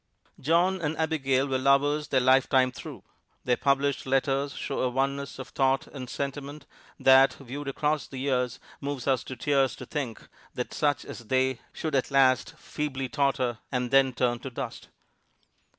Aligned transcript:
John 0.39 0.81
and 0.81 0.97
Abigail 0.97 1.45
were 1.47 1.59
lovers 1.59 2.07
their 2.07 2.19
lifetime 2.21 2.71
through. 2.71 3.03
Their 3.43 3.55
published 3.55 4.07
letters 4.07 4.53
show 4.55 4.79
a 4.79 4.89
oneness 4.89 5.37
of 5.37 5.49
thought 5.49 5.85
and 5.85 6.09
sentiment 6.09 6.65
that, 6.99 7.33
viewed 7.35 7.67
across 7.67 8.07
the 8.07 8.17
years, 8.17 8.59
moves 8.79 9.05
us 9.05 9.23
to 9.25 9.35
tears 9.35 9.75
to 9.75 9.85
think 9.85 10.27
that 10.55 10.73
such 10.73 11.05
as 11.05 11.27
they 11.27 11.59
should 11.71 11.93
at 11.93 12.09
last 12.09 12.57
feebly 12.57 13.09
totter, 13.09 13.59
and 13.71 13.91
then 13.91 14.11
turn 14.11 14.39
to 14.39 14.49
dust. 14.49 14.87